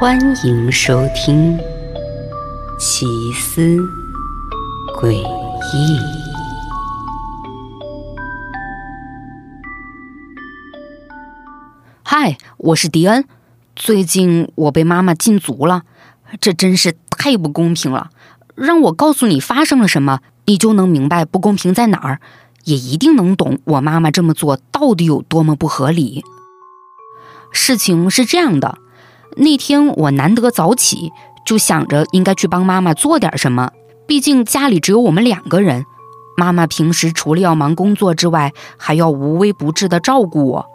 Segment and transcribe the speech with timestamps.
[0.00, 1.58] 欢迎收听
[2.78, 3.76] 《奇思
[4.98, 5.18] 诡异》。
[12.02, 13.26] 嗨，我是迪恩。
[13.76, 15.82] 最近我被妈妈禁足了，
[16.40, 18.08] 这真是太不公平了。
[18.54, 22.22] 让我告诉你发生了什么，你就能明白不公平在哪儿，
[22.64, 26.24] 也一定能懂我妈妈这么做到底有多么不合理。
[27.52, 28.78] 事情是这样的。
[29.36, 31.12] 那天我难得早起，
[31.44, 33.70] 就想着应该去帮妈妈做点什么。
[34.06, 35.86] 毕竟家里只有我们两个人，
[36.36, 40.66] 妈妈平时除了要忙工作之外，还要无微不至的照顾我。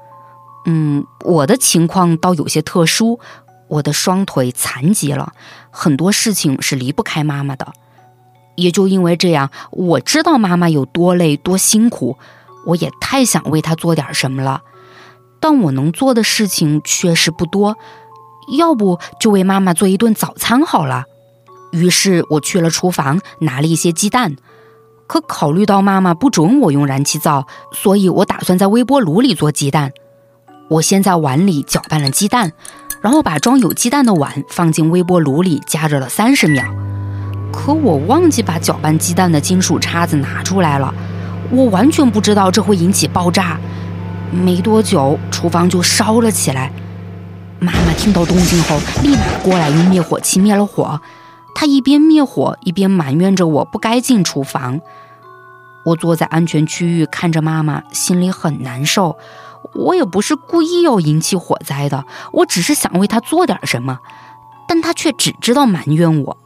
[0.65, 3.19] 嗯，我的情况倒有些特殊，
[3.67, 5.33] 我的双腿残疾了，
[5.69, 7.73] 很多事情是离不开妈妈的。
[8.55, 12.17] 也就因为这样，我知道妈妈有多累多辛苦，
[12.65, 14.61] 我也太想为她做点什么了。
[15.41, 17.77] 但我能做的事情确实不多。
[18.57, 21.05] 要不就为妈妈做一顿早餐好了。
[21.71, 24.35] 于是我去了厨房，拿了一些鸡蛋。
[25.07, 29.91] 可考虑到妈妈不准我用燃气灶，所以我打算在微波炉里做鸡蛋。
[30.67, 32.53] 我先在碗里搅拌了鸡蛋，
[33.01, 36.63] 然后把装有鸡蛋的碗放进微波炉里加热了三十秒。
[37.53, 40.91] 可我忘记把搅拌鸡蛋的金属叉子拿出来了，
[41.51, 43.59] 我完全不知道这会引起爆炸。
[44.31, 46.71] 没多久，厨房就烧了起来。
[47.59, 50.99] 妈妈听到动静后，立马过来用灭火器灭了火。
[51.53, 54.79] 她一边灭火，一边埋怨着我不该进厨房。
[55.85, 59.17] 我坐在安全区域看着妈妈，心里很难受。
[59.73, 63.99] 我也不是故意要引起火灾的，我只是想为她做点什么，
[64.67, 66.37] 但她却只知道埋怨我。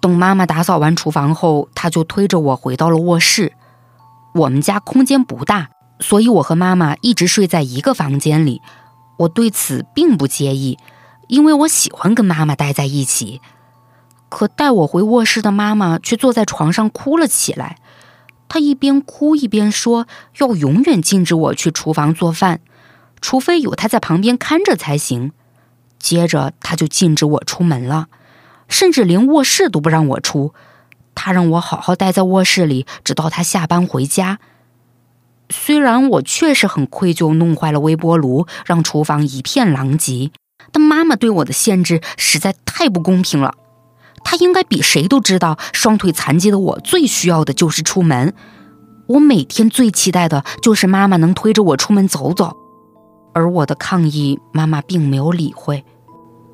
[0.00, 3.52] 等妈妈打扫完厨房后，她就推着我回到了卧室。
[4.34, 8.62] 我们家空间不大，所以我和妈妈一直睡在一个房间里。
[9.20, 10.78] 我对此并不介意，
[11.28, 13.40] 因为我喜欢跟妈妈待在一起。
[14.30, 17.76] 可带我回卧室的妈妈却坐在床上哭了起来。
[18.48, 20.06] 她一边哭一边说
[20.38, 22.60] ：“要永远禁止我去厨房做饭，
[23.20, 25.32] 除非有她在旁边看着才行。”
[25.98, 28.08] 接着，她就禁止我出门了，
[28.68, 30.54] 甚至连卧室都不让我出。
[31.14, 34.38] 她让我好好待在卧室里，直到她下班回家。
[35.50, 40.30] 虽然我确实很愧疚，弄坏了微波炉，让厨房一片狼藉，
[40.72, 43.54] 但妈妈对我的限制实在太不公平了。
[44.22, 48.32] 她应该比谁都知道，双腿残疾的我最需要的就是出门。
[49.08, 52.56] 我每天最期待的就是妈妈能推着我出门走走。
[53.34, 55.84] 而我的抗议，妈妈并没有理会。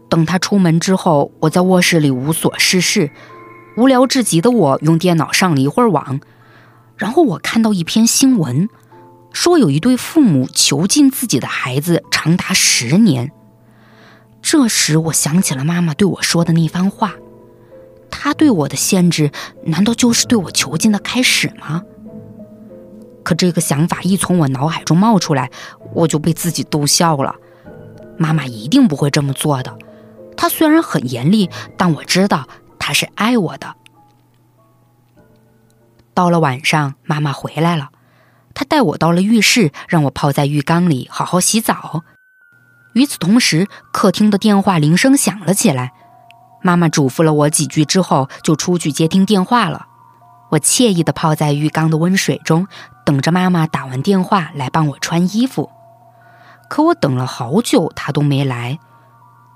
[0.09, 3.11] 等她出门之后，我在卧室里无所事事，
[3.77, 6.21] 无聊至极的我用电脑上了一会儿网，
[6.97, 8.69] 然后我看到一篇新闻。
[9.37, 13.31] 说有一对父母囚禁自己的孩子长达十年。
[14.41, 17.13] 这时，我想起了妈妈对我说的那番话。
[18.11, 19.31] 她对我的限制，
[19.65, 21.83] 难道就是对我囚禁的开始吗？
[23.23, 25.51] 可这个想法一从我脑海中冒出来，
[25.93, 27.35] 我就被自己逗笑了。
[28.17, 29.77] 妈妈一定不会这么做的。
[30.35, 32.49] 她虽然很严厉，但我知道
[32.79, 33.75] 她是爱我的。
[36.15, 37.91] 到了晚上，妈妈回来了。
[38.57, 42.03] 他带我到了浴室，让我泡在浴缸里好好洗澡。
[42.95, 45.93] 与此同时，客厅的电话铃声响了起来。
[46.63, 49.87] 妈妈嘱咐了我几句之后，就出去接听电话了。
[50.53, 52.67] 我惬意地泡在浴缸的温水中，
[53.05, 55.71] 等着妈妈打完电话来帮我穿衣服。
[56.71, 58.79] 可我等了好久，她都没来。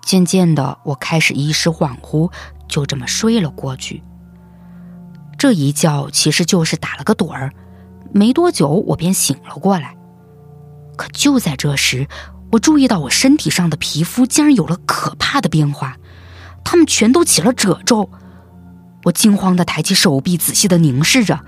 [0.02, 2.30] 渐渐的，我开始意识恍惚，
[2.68, 4.02] 就这么睡了过去。
[5.38, 7.50] 这一觉其实就是打了个盹儿。
[8.12, 9.96] 没多久，我便醒了过来。
[10.96, 12.06] 可就在这时，
[12.52, 15.96] 我注意到我身体上的皮肤竟然有了可怕的变化，
[16.64, 18.10] 它们全都起了褶皱。
[19.04, 21.40] 我惊慌地抬起手臂，仔细地凝视着，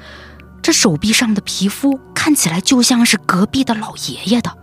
[0.63, 4.57] 这手臂上的皮肤看起来就像是隔壁的老爷爷的。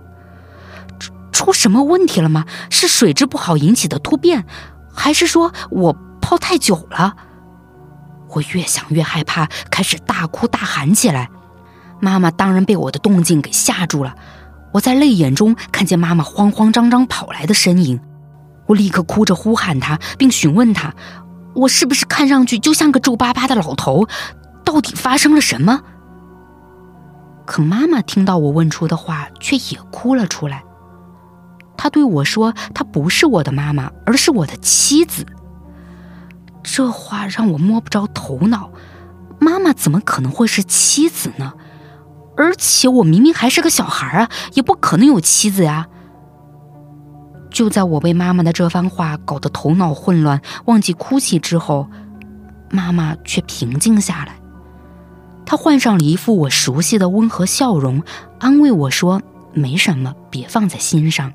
[1.00, 2.46] 出出什么问题了吗？
[2.72, 4.46] 是水质不好引起的突变，
[4.92, 7.16] 还是说我泡太久了？
[8.30, 11.30] 我越想越害怕，开始大哭大喊起来。
[12.00, 14.16] 妈妈当然被我的动静给吓住了，
[14.72, 18.00] 我在泪眼中看见妈妈慌慌张张跑来的身影，
[18.68, 20.94] 我立刻哭着呼喊她，并询问她，
[21.56, 24.08] 我是不是看上去就像个皱巴巴的老头？
[24.64, 25.82] 到底发生了什么？
[27.46, 30.64] 可妈妈听到我问出的话，却也哭了出来。
[31.76, 35.26] 她对我说：“她不是我的妈妈，而是我的妻子。”
[36.62, 38.70] 这话让我摸不着头脑，
[39.40, 41.54] 妈妈怎么可能会是妻子呢？
[42.40, 45.88] 而且我明明还是个小孩啊，也不可能有妻子呀。
[47.52, 51.90] 就在我被妈妈的这番话搞得头脑混乱、忘记哭泣之后，
[52.70, 54.40] 妈妈却平静下来。
[55.46, 58.02] 她换上了一副我熟悉的温和笑容，
[58.40, 59.22] 安慰我说
[59.52, 61.34] ：“没什么，别放在心上。”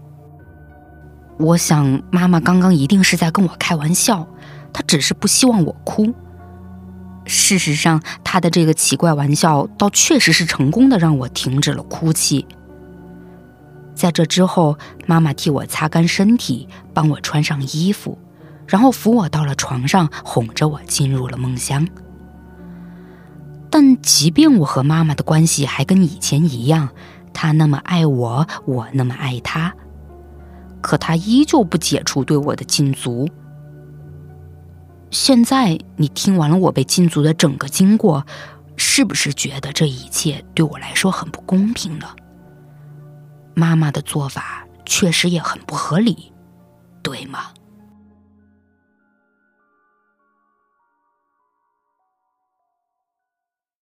[1.36, 4.26] 我想，妈妈刚刚一定是在跟我开玩笑，
[4.72, 6.14] 她只是不希望我哭。
[7.26, 12.46] 事实上，她的这个奇怪玩笑倒确实是成功的，让我停止了哭泣。
[13.94, 14.76] 在这之后，
[15.06, 18.18] 妈妈替我擦干身体，帮我穿上衣服，
[18.66, 21.86] 然后扶我到了床上，哄着我进入了梦乡。
[23.70, 26.90] 但即便我和妈妈的关系还跟以前一样，
[27.32, 29.74] 她那么爱我，我那么爱她，
[30.80, 33.28] 可她依旧不解除对我的禁足。
[35.14, 38.26] 现在你听完了我被禁足的整个经过，
[38.76, 42.08] 是不是觉得这一切对我来说很不公平呢？
[43.54, 46.32] 妈妈的做法确实也很不合理，
[47.00, 47.53] 对吗？